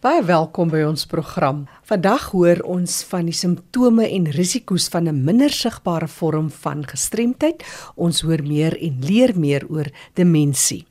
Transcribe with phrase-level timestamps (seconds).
[0.00, 1.66] Baie welkom by ons program.
[1.84, 7.60] Vandag hoor ons van die simptome en risiko's van 'n minder sigbare vorm van gestremdheid.
[7.96, 10.86] Ons hoor meer en leer meer oor demensie.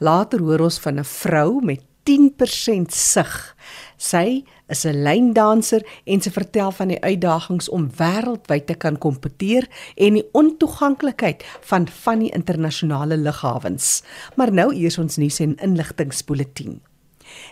[0.00, 3.56] Later hoor ons van 'n vrou met 10% sig.
[3.96, 9.68] Sy is 'n lyndanser en sy vertel van die uitdagings om wêreldwyd te kan kompeteer
[9.96, 14.02] en die ontoeganklikheid van van die internasionale lughawens.
[14.34, 16.80] Maar nou eers ons nuus en inligtingspoletie.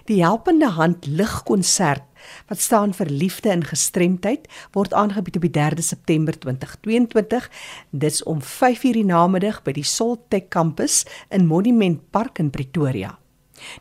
[0.05, 2.03] Die Helpende Hand Ligkonsert
[2.49, 7.49] wat staan vir liefde en gestremdheid word aangebied op die 3de September 2022.
[7.91, 13.19] Dit's om 5:00 die namiddag by die Soltech kampus in Monument Park in Pretoria.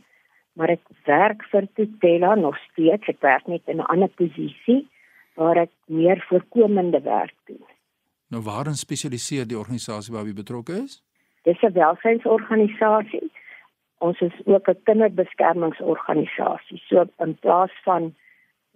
[0.54, 3.08] maar ek werk vir Tutela nog steeds.
[3.08, 4.88] Ek werk net in 'n ander posisie
[5.36, 7.66] waar ek meer voorkomende werk doen.
[8.28, 11.02] Nou waarin spesialiseer die organisasie waarby betrokke is?
[11.44, 13.32] Dis 'n welsynsorganisasie.
[13.98, 16.82] Ons is ook 'n kinderbeskermingsorganisasie.
[16.88, 18.16] So in plaas van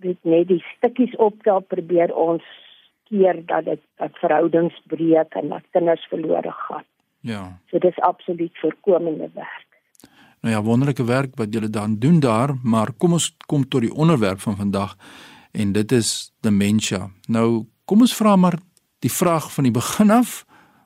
[0.03, 2.45] weet net die stukkies optel probeer ons
[3.09, 6.85] keer dat dit dat verhoudings breek en dat kinders verlore gaan.
[7.23, 7.43] Ja.
[7.71, 9.69] So dis absoluut voorkomende werk.
[10.43, 13.93] Nou ja, wonderlike werk wat julle dan doen daar, maar kom ons kom tot die
[13.93, 14.97] onderwerp van vandag
[15.51, 17.07] en dit is dementia.
[17.27, 18.59] Nou kom ons vra maar
[18.99, 20.43] die vraag van die begin af.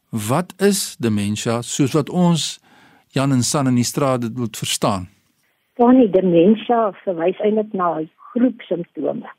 [0.10, 2.60] Wat is dementia soos wat ons
[3.16, 5.10] Jan en San in die straat dit moet verstaan?
[5.78, 7.96] Dan die dementia verwys eintlik na
[8.38, 9.30] groep simptome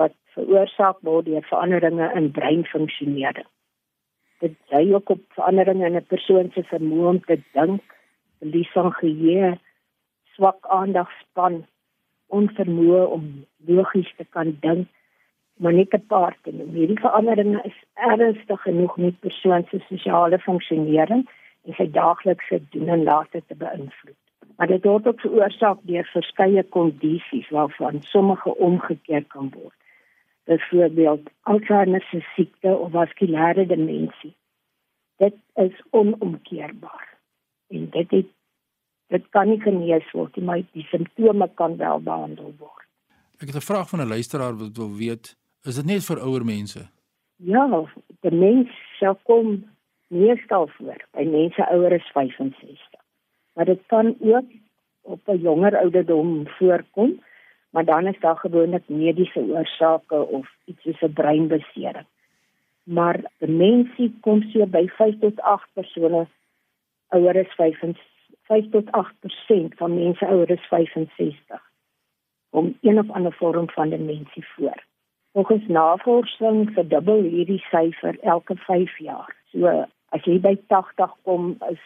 [0.00, 3.48] wat veroorsaak word deur veranderinge in breinfunksionering.
[4.40, 7.82] Dit dui ook op veranderinge in 'n persoon se vermoë om te dink,
[8.38, 9.58] verlies van geheue,
[10.34, 11.66] swak aandagspan,
[12.38, 14.88] onvermoë om logies te kan dink,
[15.56, 16.72] maar nie 'n paar te noem.
[16.74, 21.28] Hierdie veranderinge is ernstig genoeg met persoon se sosiale funksionering
[21.64, 24.29] en sy daaglikse doen en late te beïnvloed
[24.60, 29.76] maar dit word ook veroorsaak deur verskeie kondisies waarvan sommige omgekeer kan word.
[30.44, 34.34] Byvoorbeeld Alzheimer se siekte of vaskulêre demensie.
[35.16, 37.08] Dit is onomkeerbaar.
[37.72, 38.28] En dit het
[39.10, 42.86] Dit kan nie genees word nie, maar die simptome kan wel behandel word.
[43.42, 46.44] Ek het 'n vraag van 'n luisteraar wat wil weet, is dit net vir ouer
[46.44, 46.82] mense?
[47.36, 47.64] Ja,
[48.20, 48.68] die mens
[48.98, 49.64] sal kom
[50.08, 52.89] meestal voor by mense ouer as 65.
[53.52, 54.44] Maar dit kan ook
[55.00, 57.20] op 'n jonger ouderdom voorkom,
[57.70, 62.06] maar dan is daar gewoonlik mediese oorsake of iets soos 'n breinbesering.
[62.82, 66.26] Maar demensie kom so by 5 tot 8 persone
[67.08, 68.08] ouer as 65
[68.50, 71.62] 5 tot 8% van mense ouer as 65
[72.50, 74.84] om een of ander vorm van demensie voor.
[75.32, 79.36] Volgens navorsing verdubbel hierdie syfer elke 5 jaar.
[79.52, 81.84] So as jy by 80 kom, is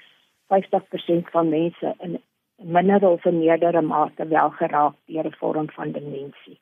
[0.53, 2.21] 50% van mense in
[2.57, 6.59] minder of meerdere mate wel geraak deur 'n vorm van demensie.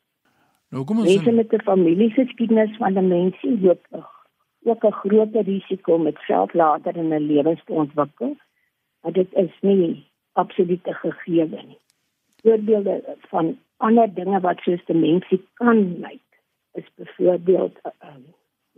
[0.69, 3.87] Nou kom ons Mense met 'n familiegeskiedenis van demensie loop
[4.65, 8.37] ook 'n groot risiko met self later in 'n lewens te ontwikkel.
[9.01, 11.79] Maar dit is nie absoluut gegee nie.
[12.43, 16.29] Voorbeelde van ander dinge wat soos demensie kan lyk
[16.73, 18.25] is byvoorbeeld um,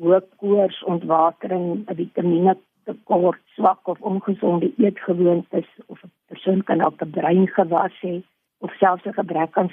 [0.02, 7.10] hoë koors, ontwatering, vitamiene tekort, swak of ongesonde eetgewoontes of 'n persoon kan ook 'n
[7.10, 8.22] breingewas hê
[8.58, 9.70] of selfs 'n gebrek aan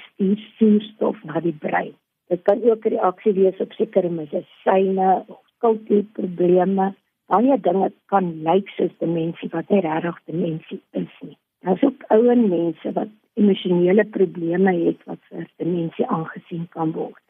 [0.56, 1.94] suurstof na die brein.
[2.28, 6.94] Dit kan ook 'n reaksie wees op sekere medisyne of kultuurprobleme.
[7.26, 11.36] Baie dinge kan lyk soos demensie wat nie regtig demensie is nie.
[11.60, 17.24] Daar's ook ouer mense wat emosionele probleme het wat vir demensie aangesien kan word.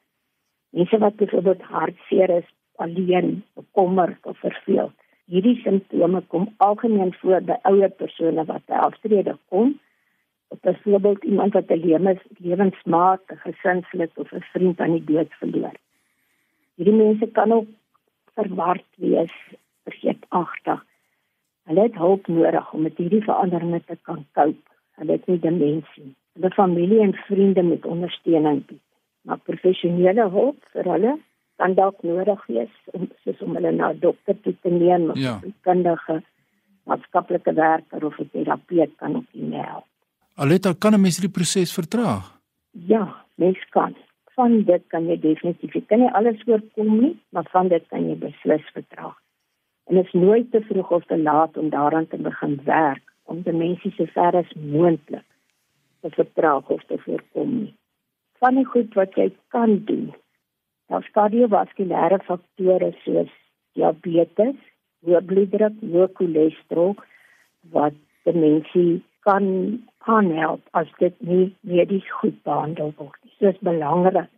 [0.70, 5.01] Mense wat byvoorbeeld hartseer is, alleen, bekommerd of verveeld.
[5.32, 9.78] Hierdie simptome kom algemeen voor by ouer persone wat by aftrede kom.
[10.60, 15.76] Byvoorbeeld iemand wat 'n lewens lewensmaat, 'n gesinslid of 'n vriend aan die dood verloor.
[16.76, 17.68] Hierdie mense kan ook
[18.34, 19.32] verward wees,
[19.84, 20.84] vergeetagtig.
[21.64, 24.70] Hulle het hulp nodig om met hierdie veranderinge te kan cope.
[24.94, 26.14] Hulle het nie demensie.
[26.32, 28.84] Hulle familie en vriende moet ondersteuning bied.
[29.22, 31.18] Maar professionele hulp vir hulle
[31.62, 35.16] kan dalk nodig wees om soos om hulle na 'n dokter toe te neem of
[35.16, 35.40] 'n ja.
[35.66, 36.16] kundige
[36.86, 39.86] maatskaplike werker of 'n terapeut kan op die help.
[40.42, 42.24] Aleta kan 'n mens hierdie proses vertraag?
[42.70, 43.04] Ja,
[43.34, 43.94] mens kan.
[44.34, 45.72] Van dit kan jy definitief.
[45.72, 49.16] Jy kan nie alles voorkom nie, maar van dit kan jy beslis vertraag.
[49.86, 53.42] En dit is nooit te vroeg of te laat om daaraan te begin werk om
[53.42, 55.28] die mense so ver as moontlik
[56.00, 57.74] te vertraag of te voorkom nie.
[58.38, 60.12] Van die goed wat jy kan doen
[60.92, 63.30] Daar's kardiovaskulêre faktore soos
[63.78, 64.58] diabetes,
[65.06, 66.92] hoë bloeddruk, hoë cholesterol
[67.72, 67.96] wat
[68.28, 69.46] die mensie kan
[70.16, 73.16] aanhelp as dit nie medies goed behandel word.
[73.40, 74.28] Dit is belangrik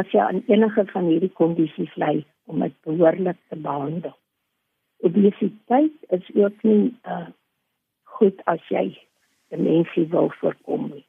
[0.00, 4.16] as jy aan enige van hierdie kondisies ly om dit behoorlik te behandel.
[5.04, 7.28] Obesiteit is ook nie uh,
[8.16, 8.88] goed as jy
[9.52, 11.06] die mensie wil voorkom nie.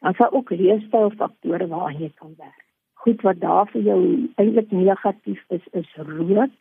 [0.00, 2.68] Het ook leefstylfaktore waaraan jy kan werk
[3.02, 4.00] goed wat daar vir jou
[4.38, 6.54] eintlik negatief is is rook.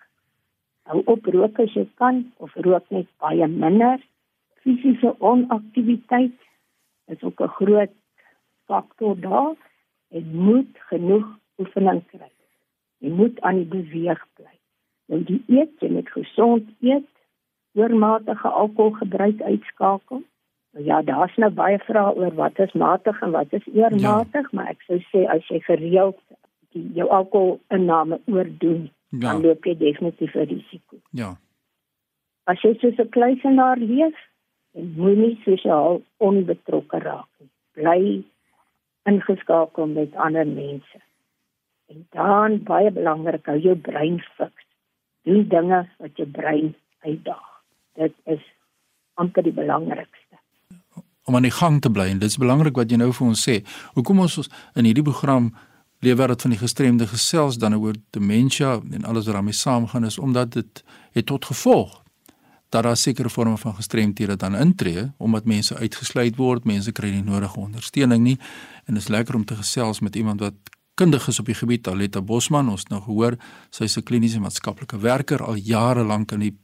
[0.89, 3.99] Hou op rook as jy kan of rook net baie minder.
[4.63, 6.37] Fisiese onaktiwiteit
[7.13, 7.93] is ook 'n groot
[8.65, 9.55] faktor daar.
[10.09, 11.27] Jy moet genoeg
[11.57, 12.31] oefening kry.
[12.97, 14.53] Jy moet aan die beweeg bly.
[15.29, 17.09] Die eet, jy moet gesond eet,
[17.73, 20.23] oormatige alkoholgebruik uitskakel.
[20.79, 24.55] Ja, daar's nou baie vrae oor wat is matig en wat is oormatig, ja.
[24.55, 26.19] maar ek sou sê as jy gereeld
[26.71, 29.19] die jou alkoholinname oordoen, ja.
[29.19, 31.01] dan loop jy definitief 'n risiko.
[31.11, 31.35] Ja.
[32.47, 34.15] As jy soos 'n kluisenaar leef,
[34.71, 37.49] en moenie sosiaal onbetrokke raak nie.
[37.75, 38.01] Bly
[39.09, 41.01] ingeskakel met ander mense.
[41.91, 44.67] En dan baie belangrik, hou jou brein fiks.
[45.27, 47.49] Doen dinge wat jou brein uitdaag.
[47.99, 48.43] Dit is
[49.19, 50.20] amper die belangrikste
[51.25, 52.09] om aan die gang te bly.
[52.09, 53.61] En dit is belangrik wat jy nou vir ons sê.
[53.93, 54.39] Hoekom ons
[54.75, 55.51] in hierdie program
[56.01, 60.51] leefwêreld van die gestremde gesels dan oor demensie en alles wat daarmee saamgaan is omdat
[60.51, 62.01] dit het tot gevolg
[62.71, 67.23] dat daar sekere vorme van gestremdhede dan intree omdat mense uitgesluit word, mense kry nie
[67.23, 68.37] nodige ondersteuning nie.
[68.85, 70.53] En dit is lekker om te gesels met iemand wat
[70.95, 72.69] kundig is op die gebied Aletta Bosman.
[72.69, 73.37] Ons nou gehoor
[73.69, 76.57] sy's 'n kliniese maatskaplike werker al jare lank in die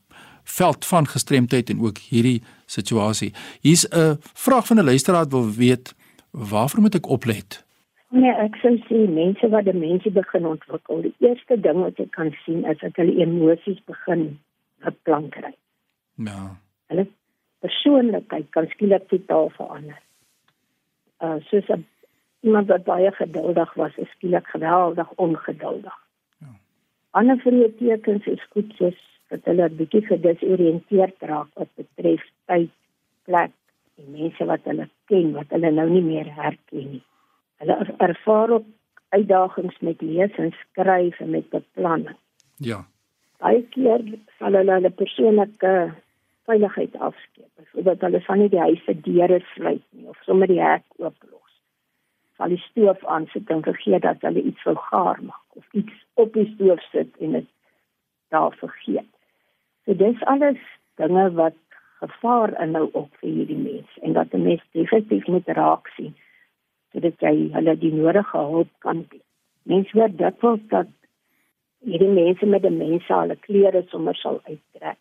[0.48, 3.34] veld van gestremdheid en ook hierdie situasie.
[3.62, 5.96] Hier's 'n vraag van 'n luisteraar wat wil weet
[6.32, 7.66] waarvoor moet ek oplet?
[8.10, 12.32] Nee, ek sou sê mense wat demensie begin ontwikkel, die eerste ding wat jy kan
[12.46, 14.40] sien is dat hulle emosies begin
[14.86, 15.52] verplank kry.
[16.16, 16.56] Ja.
[16.88, 17.08] Hulle
[17.60, 20.00] persoonlikheid kan skielik totaal verander.
[21.20, 21.86] Uh soos 'n
[22.40, 25.98] iemand wat baie geduldig was, is skielik geweldig ongeduldig.
[26.40, 26.54] Ja.
[27.12, 32.72] Ander vroeë tekens is goed soos dat hulle 'n bietjie gedesoriënteerd raak wat betref tyd,
[33.26, 33.52] plek,
[33.96, 37.04] die mense wat hulle ken wat hulle nou nie meer herken nie.
[37.62, 38.68] Hulle ervaar ook
[39.10, 42.18] uitdagings met lees en skryf en met beplanning.
[42.58, 42.86] Ja.
[43.42, 44.04] Baie keer
[44.38, 45.74] sal hulle hulle persoonlike
[46.50, 47.50] veiligheid afskeep.
[47.56, 51.60] Byvoorbeeld hulle van nie die huis se deure sluit nie of sommer die hek ooplos.
[52.38, 56.34] Sal die stoof aansit en vergeet dat hulle iets wil gaar maak of iets op
[56.34, 57.54] die stoof sit en dit
[58.34, 59.12] daar vergeet.
[59.88, 60.60] So dis alles
[61.00, 61.56] dinge wat
[62.04, 66.14] gevaar inhou op vir hierdie mense en dat 'n mens definitief moet raak sien
[66.92, 69.24] sodat jy hulle die nodige hulp kan bied.
[69.64, 70.92] Mense word dikwels dat
[71.86, 75.00] hierdie mense met demensie hulle klere sommer sal uittrek.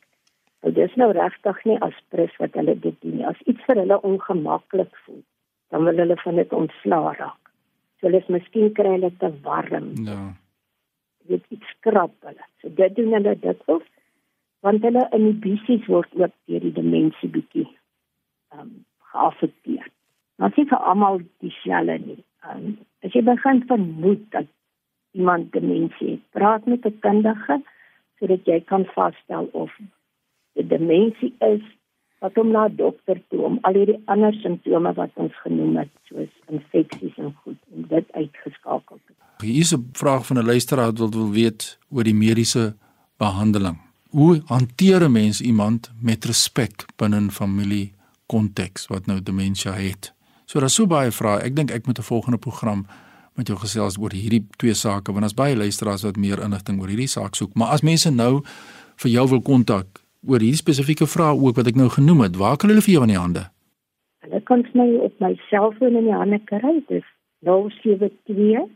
[0.63, 3.27] Nou dis nou regtig nie aspres wat hulle dit doen nie.
[3.27, 5.23] As iets vir hulle ongemaklik voel,
[5.71, 7.53] dan wil hulle van dit ontslaa raak.
[7.99, 9.93] So hulle is miskien kry hulle te warm.
[10.07, 10.33] Ja.
[11.27, 12.51] Dit iets skrap hulle.
[12.63, 13.87] So dit doen hulle dikwels
[14.61, 17.69] want hulle inhibisies word ook deur die demensie bietjie
[18.55, 19.87] ehm um, geaffekteer.
[20.37, 22.23] Maar sien vir almal dieselfde nie.
[22.51, 24.49] Um, as jy begin vermoed dat
[25.17, 27.63] iemand demensie het, praat met 'n kundige
[28.19, 29.73] sodat jy kan vasstel of
[30.53, 31.63] dit demensie is
[32.19, 36.33] wat hom na dokter toe om al hierdie ander simptome wat ons genoem het soos
[36.49, 39.43] infeksies en goed om dit uitgeskakel te word.
[39.43, 42.77] Hier is 'n vraag van 'n luisteraar wat wil weet oor die mediese
[43.19, 43.86] behandeling.
[44.11, 47.93] Hoe hanteer 'n mens iemand met respek binne 'n familie
[48.27, 50.15] konteks wat nou demensie het?
[50.45, 51.43] So daar's so baie vrae.
[51.43, 52.87] Ek dink ek moet 'n volgende program
[53.35, 56.89] met jou gesels oor hierdie twee sake want as baie luisteraars wat meer inligting oor
[56.89, 57.55] hierdie saak soek.
[57.55, 58.43] Maar as mense nou
[58.97, 59.87] vir jou wil kontak
[60.27, 63.03] oor hierdie spesifieke vraag ook wat ek nou genoem het, waar kan hulle vir jou
[63.03, 63.45] in die hande?
[64.25, 66.83] Hulle kan my op my selfoon in die hande kry.
[66.89, 67.05] Dis
[67.45, 68.71] 072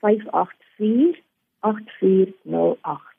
[0.00, 1.22] 584
[1.60, 3.09] 8408.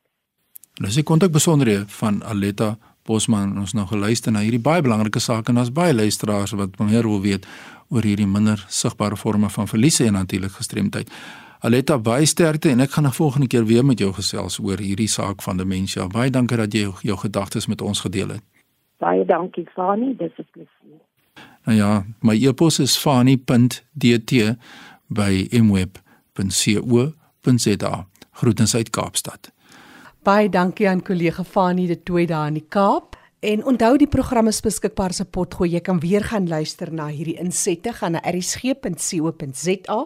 [0.81, 5.55] Dis die kontakbesonderhede van Aletta Bosman ons nou geluister na hierdie baie belangrike saak en
[5.59, 7.45] daar's baie luisteraars wat meer wil weet
[7.89, 11.09] oor hierdie minder sigbare forme van verliese en natuurlik gestremdheid.
[11.61, 15.07] Aletta baie sterkte en ek gaan 'n volgende keer weer met jou gesels oor hierdie
[15.07, 16.07] saak van demensie.
[16.07, 18.41] Baie dankie dat jy jou, jou gedagtes met ons gedeel het.
[18.97, 20.99] Baie dankie Fani, dis 'n plesier.
[21.65, 24.31] Nou ja, my e-pos is fani.dt
[25.07, 25.95] by mweb.co.za.
[28.31, 29.51] Groetens uit Kaapstad.
[30.21, 33.15] Baie dankie aan kollega Fanie de Tooi daar in die Kaap.
[33.41, 35.71] En onthou die program is beskikbaar se potgooi.
[35.73, 39.97] Jy kan weer gaan luister na hierdie insette gaan na erisg.co.za.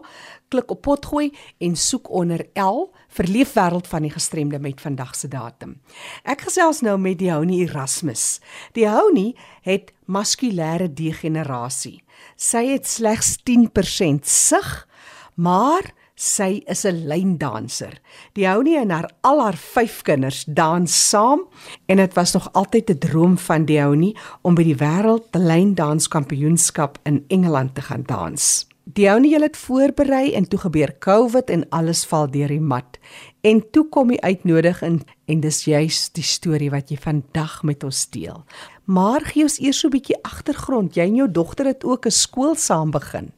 [0.48, 5.28] Klik op potgooi en soek onder L vir Leefwêreld van die gestremde met vandag se
[5.28, 5.76] datum.
[6.24, 8.40] Ek gesels nou met die Hounie Erasmus.
[8.72, 9.36] Die Hounie
[9.68, 12.00] het muskulêre degenerasie.
[12.40, 14.74] Sy het slegs 10% sig,
[15.36, 18.00] maar Sy is 'n lyndanser.
[18.34, 21.42] Die Hounie en haar al haar 5 kinders dans saam
[21.88, 27.00] en dit was nog altyd 'n droom van die Hounie om by die wêreld lyndanskampioenskap
[27.04, 28.68] in Engeland te gaan dans.
[28.84, 32.98] Die Hounie het voorberei en toe gebeur COVID en alles val deur die mat.
[33.42, 38.10] En toe kom die uitnodiging en dis juis die storie wat jy vandag met ons
[38.10, 38.46] deel.
[38.86, 40.96] Maar gee ons eers so 'n bietjie agtergrond.
[40.96, 43.34] Jy en jou dogter het ook 'n skool saam begin.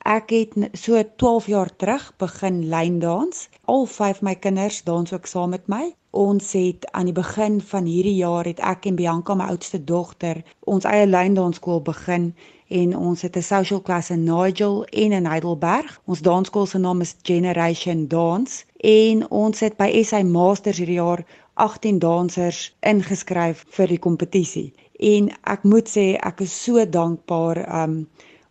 [0.00, 3.48] Ek het so 12 jaar terug begin lyndans.
[3.64, 5.94] Al 5 my kinders dans ook saam met my.
[6.10, 10.40] Ons het aan die begin van hierdie jaar het ek en Bianca my oudste dogter
[10.64, 12.34] ons eie lyndansskool begin
[12.68, 16.00] en ons het 'n social class in Nigel en in Heidelberg.
[16.04, 21.24] Ons dansskool se naam is Generation Dance en ons het by SA Masters hierdie jaar
[21.54, 24.72] 18 dansers ingeskryf vir die kompetisie.
[24.98, 28.08] En ek moet sê ek is so dankbaar um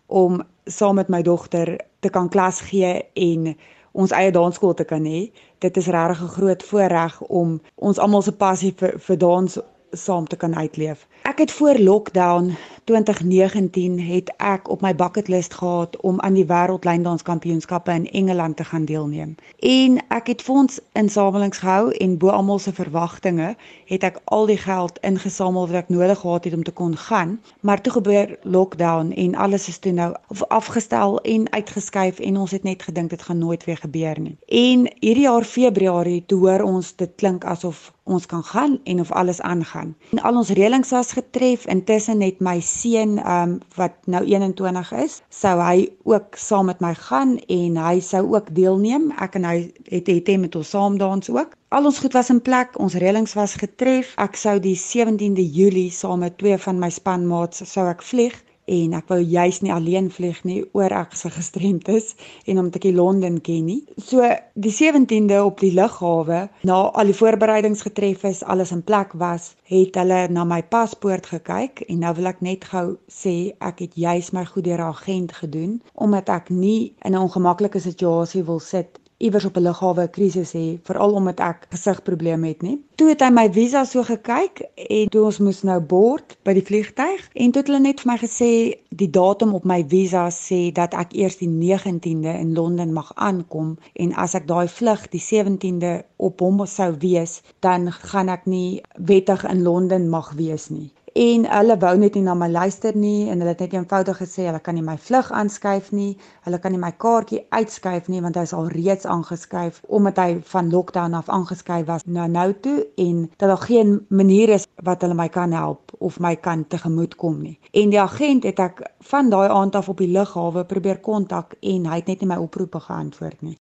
[0.08, 3.56] om saam met my dogter te kan klas gee en
[3.92, 5.30] ons eie dansskool te kan hê.
[5.60, 9.60] Dit is regtig 'n groot voorreg om ons almal se passie vir, vir dans
[9.92, 11.08] saam te kan uitleef.
[11.22, 16.46] Ek het voor lockdown 2019 het ek op my bucket list gehad om aan die
[16.46, 19.36] wêreldlyndanskampioenskappe in Engeland te gaan deelneem.
[19.60, 23.56] En ek het fonds insamelings gehou en bo almal se verwagtinge
[23.86, 27.38] het ek al die geld ingesamel wat ek nodig gehad het om te kon gaan,
[27.60, 30.14] maar toe gebeur lockdown en alles is toe nou
[30.48, 34.38] afgestel en uitgeskuif en ons het net gedink dit gaan nooit weer gebeur nie.
[34.48, 39.12] En hierdie jaar Februarie toe hoor ons dit klink asof ons kan gaan en of
[39.12, 39.96] alles aangaan.
[40.12, 41.66] En al ons reëlings was getref.
[41.66, 46.94] Intussen het my seun um wat nou 21 is, sou hy ook saam met my
[46.98, 49.12] gaan en hy sou ook deelneem.
[49.22, 49.58] Ek en hy
[49.94, 51.56] het het met ons saam dans ook.
[51.70, 54.16] Al ons goed was in plek, ons reëlings was getref.
[54.18, 58.36] Ek sou die 17de Julie saam met twee van my spanmaats sou ek vlieg
[58.70, 62.14] en ek wou juis nie alleen vlieg nie oor ek se gestremd is
[62.46, 63.82] en omdat ek Londen ken nie.
[63.98, 69.14] So die 17de op die lughawe, na al die voorbereidings getref is, alles in plek
[69.22, 73.86] was, het hulle na my paspoort gekyk en nou wil ek net gou sê ek
[73.86, 78.44] het juis my goed deur 'n agent gedoen omdat ek nie in 'n ongemaklike situasie
[78.44, 82.78] wil sit iewers op 'n lughawe 'n krisis hê, veral omdat ek gesigprobleme het nie.
[82.96, 86.66] Toe het hy my visa so gekyk en toe ons moes nou board by die
[86.70, 88.52] vliegtyg en toe het hulle net vir my gesê
[88.90, 93.78] die datum op my visa sê dat ek eers die 19de in Londen mag aankom
[93.94, 98.82] en as ek daai vlug die 17de op hom sou wees, dan gaan ek nie
[98.96, 103.30] wettig in Londen mag wees nie en hulle wou net nie na my luister nie
[103.30, 106.18] en hulle het net eenvoudig gesê hulle kan nie my vlug aanskuif nie.
[106.46, 110.30] Hulle kan nie my kaartjie uitskuif nie want hy is al reeds aangeskuif omdat hy
[110.52, 115.02] van lockdown af aangeskuif was na nou toe en dat daar geen manier is wat
[115.02, 117.60] hulle my kan help of my kan tegemoetkom nie.
[117.72, 121.90] En die agent het ek van daai aand af op die lughawe probeer kontak en
[121.90, 123.58] hy het net nie my oproepe geantwoord nie.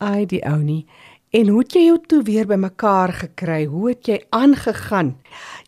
[0.00, 0.86] Ai die ou nie.
[1.30, 3.60] En hoe het jy jou toe weer bymekaar gekry?
[3.70, 5.12] Hoe het jy aangegaan?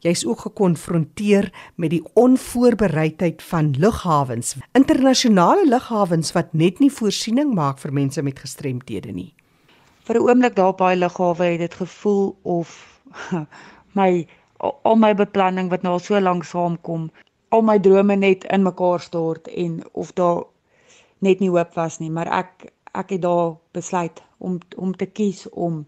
[0.03, 7.79] Jy's ook gekonfronteer met die onvoorbereidheid van lughawens, internasionale lughawens wat net nie voorsiening maak
[7.79, 9.31] vir mense met gestremthede nie.
[10.03, 12.99] Vir 'n oomblik daar by lughawe het dit gevoel of
[13.99, 14.27] my
[14.59, 17.11] al my beplanning wat nou al so lank saamkom,
[17.51, 20.43] al my drome net in mekaar stort en of daar
[21.19, 25.49] net nie hoop was nie, maar ek ek het daar besluit om om te kies
[25.51, 25.87] om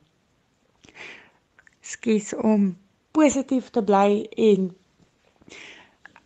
[1.81, 2.77] skies om
[3.11, 4.71] positief te bly en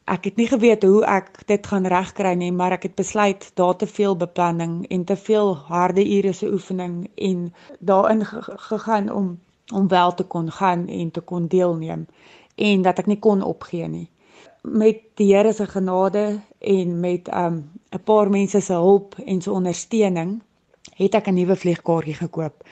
[0.09, 3.77] ek het nie geweet hoe ek dit gaan regkry nie maar ek het besluit daar
[3.77, 8.25] te veel beplanning en te veel harde ure se oefening en daarin
[8.71, 9.39] gegaan om
[9.73, 12.07] om wel te kon gaan en te kon deelneem
[12.59, 14.09] en dat ek nie kon opgee nie.
[14.63, 19.51] Met die Here se genade en met um 'n paar mense se hulp en se
[19.51, 20.43] ondersteuning
[20.99, 22.65] het ek 'n nuwe vliegkaartjie gekoop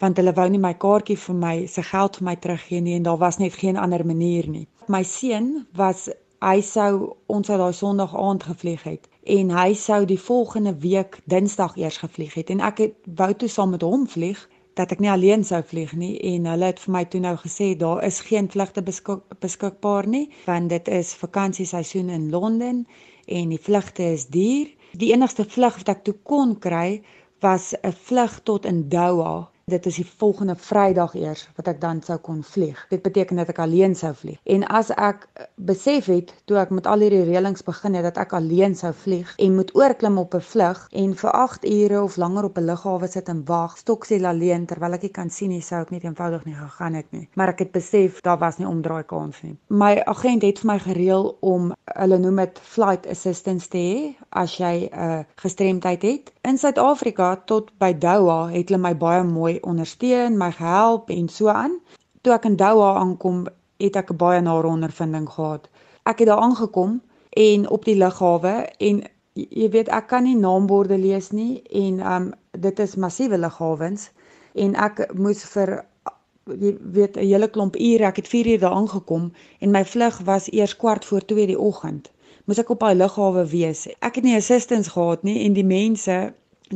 [0.00, 3.06] want hulle wou nie my kaartjie vir my se geld vir my teruggee nie en
[3.08, 4.66] daar was net geen ander manier nie.
[4.88, 6.08] My seun was
[6.40, 11.20] hy sou ons uit daai Sondag aand gevlieg het en hy sou die volgende week
[11.28, 14.40] Dinsdag eers gevlieg het en ek het wou toe saam met hom vlieg
[14.80, 17.74] dat ek nie alleen sou vlieg nie en hulle het vir my toe nou gesê
[17.76, 22.86] daar is geen vlugte beskik, beskikbaar nie want dit is vakansieseisoen in Londen
[23.26, 24.70] en die vlugte is duur.
[24.98, 27.02] Die enigste vlug wat ek toe kon kry
[27.40, 32.02] was 'n vlug tot in Doha dit is die volgende Vrydag eers wat ek dan
[32.02, 32.78] sou kon vlieg.
[32.90, 34.38] Dit beteken dat ek alleen sou vlieg.
[34.44, 38.20] En as ek eh, besef het toe ek met al hierdie reëlings begin het dat
[38.24, 42.16] ek alleen sou vlieg en moet oorklim op 'n vlug en vir 8 ure of
[42.16, 45.62] langer op 'n lughawe sit en wag, stoksel alleen terwyl ek nie kan sien nie,
[45.62, 47.28] sou ek net eenvoudig nie gegaan het nie.
[47.34, 49.56] Maar ek het besef daar was nie omdraai kans nie.
[49.68, 54.56] My agent het vir my gereël om hulle noem dit flight assistance te hê as
[54.56, 56.32] jy 'n uh, gestremdheid het.
[56.42, 61.50] In Suid-Afrika tot by Doha het hulle my baie mooi ondersteun, my gehelp en so
[61.52, 61.74] aan.
[62.24, 63.42] Toe ek in Doha aankom,
[63.84, 65.68] het ek 'n baie nare ondervinding gehad.
[66.08, 67.02] Ek het daar aangekom
[67.46, 68.54] en op die lughawe
[68.88, 69.02] en
[69.34, 74.10] jy weet ek kan nie naamborde lees nie en um dit is massiewe lughawens
[74.54, 75.84] en ek moes vir
[76.46, 80.18] jy weet 'n hele klomp ure, ek het 4 uur daar aangekom en my vlug
[80.24, 82.10] was eers kwart voor 2 die oggend.
[82.50, 83.84] Moes ek op daai lughawe wees.
[84.02, 86.14] Ek het nie assistance gehad nie en die mense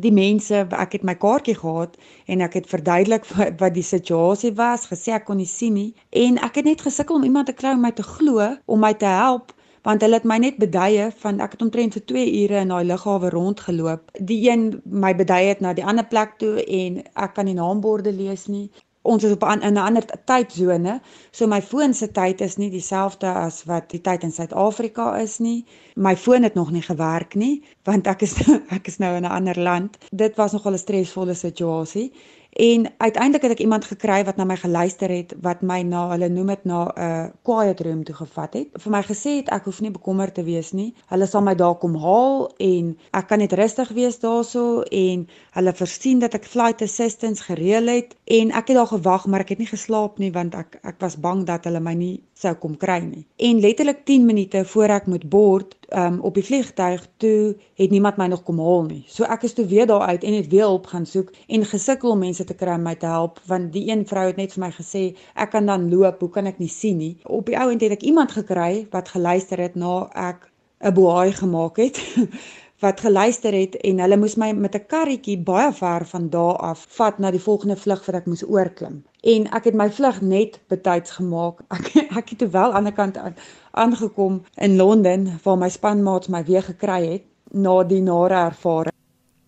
[0.04, 1.96] die mense ek het my kaartjie gehad
[2.30, 5.88] en ek het verduidelik wat, wat die situasie was gesê ek kon nie sien nie.
[6.22, 8.92] En ek het net gesukkel om iemand te kry om my te glo om my
[9.02, 9.50] te help
[9.82, 12.87] want hulle het my net beduie van ek het omtrent vir 2 ure in daai
[12.92, 14.14] lughawe rondgeloop.
[14.30, 18.14] Die een my beduie het na die ander plek toe en ek kan die naamborde
[18.14, 18.68] lees nie
[19.04, 21.00] ons is op 'n in 'n ander tydsone.
[21.30, 25.38] So my foon se tyd is nie dieselfde as wat die tyd in Suid-Afrika is
[25.38, 25.64] nie.
[25.94, 28.34] My foon het nog nie gewerk nie want ek is
[28.78, 29.98] ek is nou in 'n ander land.
[30.10, 32.12] Dit was nogal 'n stresvolle situasie
[32.54, 36.28] En uiteindelik het ek iemand gekry wat na my geluister het wat my na hulle
[36.30, 38.68] noem dit na 'n uh, quiet room toe gevat het.
[38.72, 40.94] Vir my gesê het ek hoef nie bekommerd te wees nie.
[41.06, 45.72] Hulle sal my daar kom haal en ek kan net rustig wees daarso en hulle
[45.74, 49.58] voorsien dat ek flight assistance gereël het en ek het daar gewag maar ek het
[49.58, 53.00] nie geslaap nie want ek ek was bang dat hulle my nie sou kom kry
[53.00, 53.26] nie.
[53.36, 58.16] En letterlik 10 minute voor ek moet board um, op die vliegtuig toe het niemand
[58.16, 59.02] my nog kom haal nie.
[59.09, 62.11] So ek is toe weer daar uit en het weer hulp gaan soek en gesukkel
[62.11, 64.64] om mense te kry om my te help want die een vrou het net vir
[64.66, 65.04] my gesê
[65.35, 67.14] ek kan dan loop, hoe kan ek nie sien nie.
[67.24, 70.50] Op die ou end het ek iemand gekry wat geluister het na ek
[70.85, 72.00] 'n boei gemaak het
[72.85, 76.87] wat geluister het en hulle moes my met 'n karretjie baie ver van daar af
[76.99, 79.03] vat na die volgende vlug wat ek moes oorklim.
[79.23, 81.61] En ek het my vlug net betyds gemaak.
[81.77, 83.37] Ek ek het wel aan die ander kant
[83.70, 88.92] aangekom in Londen waar my spanmaats my weer gekry het na die nare ervaring.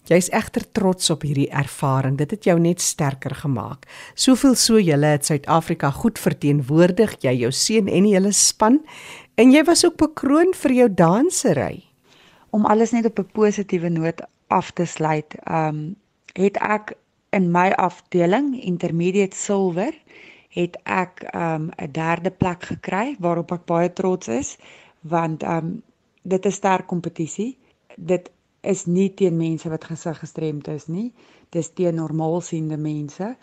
[0.07, 2.17] Jy's egter trots op hierdie ervaring.
[2.17, 3.87] Dit het jou net sterker gemaak.
[4.15, 8.85] Soveel so julle het Suid-Afrika goed verteenwoordig, jy, jou seun en die hele span,
[9.35, 11.87] en jy was ook bekroon vir jou dansery.
[12.57, 15.97] Om alles net op 'n positiewe noot af te sluit, ehm um,
[16.33, 16.97] het ek
[17.39, 19.93] in my afdeling intermediate silver
[20.59, 24.57] het ek ehm um, 'n derde plek gekry waarop ek baie trots is
[25.01, 25.83] want ehm um,
[26.23, 27.59] dit is sterk kompetisie.
[27.97, 31.13] Dit is nie teen mense wat gesig gestremd is nie.
[31.49, 33.37] Dis teen normaalsiende mense.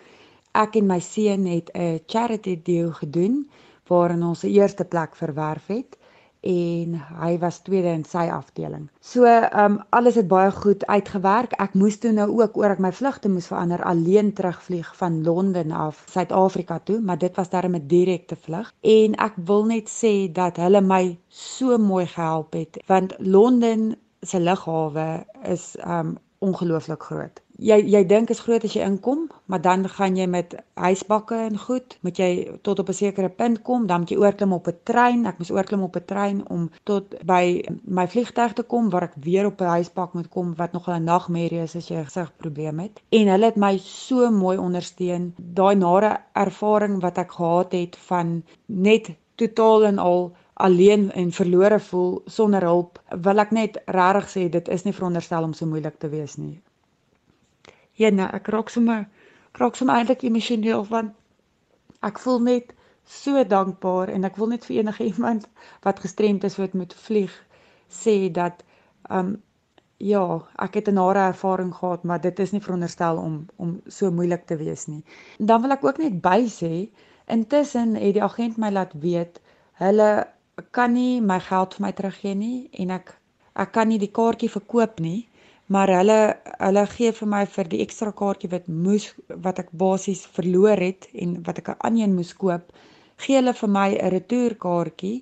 [0.51, 3.49] Ek en my seun het 'n charity deal gedoen
[3.87, 5.97] waarin ons 'n eerste plek verwerf het
[6.43, 8.89] en hy was tweede in sy afdeling.
[8.99, 11.55] So, ehm um, alles het baie goed uitgewerk.
[11.63, 15.71] Ek moes toe nou ook oor ek my vlugte moes verander alleen terugvlieg van Londen
[15.71, 20.31] af Suid-Afrika toe, maar dit was darem 'n direkte vlug en ek wil net sê
[20.31, 27.41] dat hulle my so mooi gehelp het want Londen se lughawe is um ongelooflik groot.
[27.61, 31.57] Jy jy dink is groot as jy inkom, maar dan gaan jy met huisbakke en
[31.57, 34.77] goed, moet jy tot op 'n sekere punt kom, dan moet jy oorklim op 'n
[34.83, 35.25] trein.
[35.25, 39.13] Ek moes oorklim op 'n trein om tot by my vliegtuig te kom waar ek
[39.15, 42.79] weer op 'n huisbak moet kom wat nogal 'n nagmerrie is as jy 'n gesigprobleem
[42.79, 43.01] het.
[43.09, 45.35] En hulle het my so mooi ondersteun.
[45.37, 51.79] Daai nare ervaring wat ek gehad het van net totaal en al alleen en verlore
[51.79, 55.99] voel sonder hulp, wil ek net regtig sê dit is nie veronderstel om so moeilik
[55.99, 56.61] te wees nie.
[58.03, 59.05] Ja, nee, ek raak sommer
[59.61, 61.13] raak sommer eintlik emosioneel want
[62.09, 62.73] ek voel net
[63.17, 65.47] so dankbaar en ek wil net vir enige iemand
[65.87, 67.33] wat gestremd is wat moet vlieg
[68.03, 68.63] sê dat
[69.19, 69.35] um
[70.03, 70.23] ja,
[70.59, 74.45] ek het 'n nare ervaring gehad, maar dit is nie veronderstel om om so moeilik
[74.45, 75.03] te wees nie.
[75.37, 76.89] Dan wil ek ook net by sê
[77.25, 79.41] intussen het die agent my laat weet
[79.73, 80.27] hulle
[80.71, 83.13] kan nie my geld vir my teruggee nie en ek
[83.55, 85.27] ek kan nie die kaartjie verkoop nie
[85.73, 86.19] maar hulle
[86.57, 89.05] hulle gee vir my vir die ekstra kaartjie wat moes
[89.47, 92.73] wat ek basies verloor het en wat ek aan een moes koop
[93.25, 95.17] gee hulle vir my 'n retourkaartjie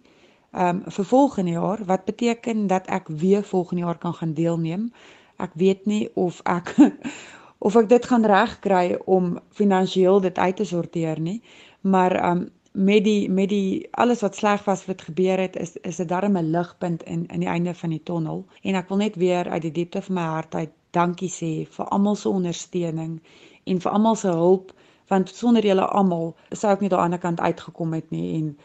[0.66, 4.92] um vir volgende jaar wat beteken dat ek weer volgende jaar kan gaan deelneem.
[5.38, 6.76] Ek weet nie of ek
[7.68, 11.42] of ek dit gaan regkry om finansiëel dit uit te sorteer nie
[11.82, 15.96] maar um met die met die alles wat sleg was wat gebeur het is is
[15.96, 18.46] dit darem 'n ligpunt in in die einde van die tonnel.
[18.62, 21.86] En ek wil net weer uit die diepte van my hart uit dankie sê vir
[21.86, 23.22] almal se ondersteuning
[23.64, 24.74] en vir almal se hulp
[25.08, 28.58] want sonder julle almal sou ek nie daan die ander kant uitgekom het nie en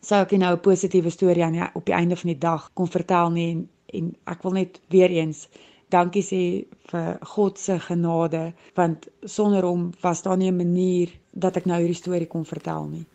[0.00, 3.30] sou ek nou 'n positiewe storie aan op die einde van die dag kon vertel
[3.30, 5.48] nie en, en ek wil net weer eens
[5.88, 6.42] dankie sê
[6.90, 11.80] vir God se genade want sonder hom was daar nie 'n manier dat ek nou
[11.80, 13.06] hierdie storie kon vertel nie.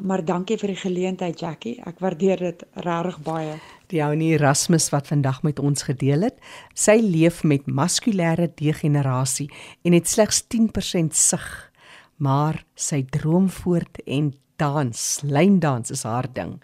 [0.00, 1.74] Maar dankie vir die geleentheid Jackie.
[1.84, 3.58] Ek waardeer dit regtig baie.
[3.92, 6.38] Die ounie Erasmus wat vandag met ons gedeel het,
[6.72, 9.50] sy leef met muskulêre degenerasie
[9.84, 11.72] en het slegs 10% sig.
[12.16, 16.62] Maar sy droom voort en dans, lyndans is haar ding.